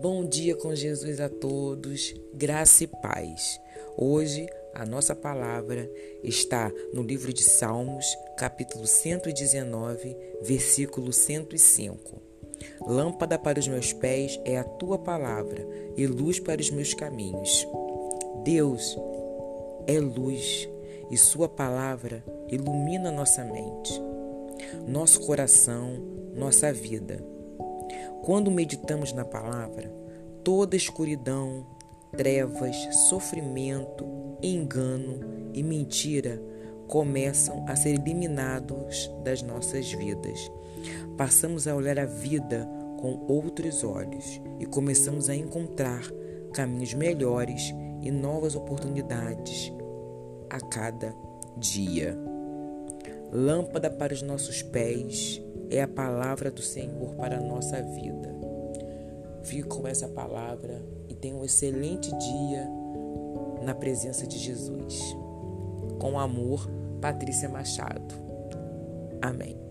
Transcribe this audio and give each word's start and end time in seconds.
Bom 0.00 0.26
dia 0.26 0.54
com 0.54 0.74
Jesus 0.74 1.20
a 1.20 1.28
todos, 1.28 2.14
graça 2.34 2.84
e 2.84 2.86
paz. 2.86 3.58
Hoje 3.96 4.46
a 4.74 4.84
nossa 4.84 5.14
palavra 5.14 5.90
está 6.22 6.70
no 6.92 7.02
livro 7.02 7.32
de 7.32 7.42
Salmos, 7.42 8.04
capítulo 8.36 8.86
119, 8.86 10.14
versículo 10.42 11.12
105. 11.12 12.20
Lâmpada 12.86 13.38
para 13.38 13.58
os 13.58 13.66
meus 13.66 13.94
pés 13.94 14.38
é 14.44 14.58
a 14.58 14.64
tua 14.64 14.98
palavra 14.98 15.66
e 15.96 16.06
luz 16.06 16.38
para 16.38 16.60
os 16.60 16.70
meus 16.70 16.92
caminhos. 16.92 17.66
Deus 18.44 18.98
é 19.86 19.98
luz 19.98 20.68
e 21.10 21.16
Sua 21.16 21.48
palavra 21.48 22.22
ilumina 22.50 23.10
nossa 23.10 23.42
mente, 23.44 23.98
nosso 24.86 25.20
coração, 25.20 25.94
nossa 26.34 26.70
vida. 26.70 27.35
Quando 28.22 28.50
meditamos 28.50 29.12
na 29.12 29.24
palavra, 29.24 29.92
toda 30.42 30.76
escuridão, 30.76 31.66
trevas, 32.16 32.76
sofrimento, 33.08 34.06
engano 34.42 35.50
e 35.52 35.62
mentira 35.62 36.40
começam 36.86 37.64
a 37.68 37.74
ser 37.74 37.90
eliminados 37.90 39.10
das 39.24 39.42
nossas 39.42 39.90
vidas. 39.92 40.50
Passamos 41.16 41.66
a 41.66 41.74
olhar 41.74 41.98
a 41.98 42.06
vida 42.06 42.68
com 43.00 43.24
outros 43.28 43.82
olhos 43.82 44.40
e 44.58 44.66
começamos 44.66 45.28
a 45.28 45.34
encontrar 45.34 46.02
caminhos 46.52 46.94
melhores 46.94 47.74
e 48.00 48.10
novas 48.10 48.54
oportunidades 48.54 49.72
a 50.48 50.60
cada 50.60 51.14
dia. 51.56 52.16
Lâmpada 53.32 53.90
para 53.90 54.14
os 54.14 54.22
nossos 54.22 54.62
pés 54.62 55.42
é 55.70 55.82
a 55.82 55.88
palavra 55.88 56.50
do 56.50 56.62
Senhor 56.62 57.14
para 57.16 57.38
a 57.38 57.40
nossa 57.40 57.82
vida. 57.82 58.34
Fique 59.42 59.68
com 59.68 59.86
essa 59.86 60.08
palavra 60.08 60.82
e 61.08 61.14
tenha 61.14 61.36
um 61.36 61.44
excelente 61.44 62.10
dia 62.16 62.68
na 63.62 63.74
presença 63.74 64.26
de 64.26 64.38
Jesus. 64.38 65.16
Com 65.98 66.18
amor, 66.18 66.68
Patrícia 67.00 67.48
Machado. 67.48 68.14
Amém. 69.22 69.65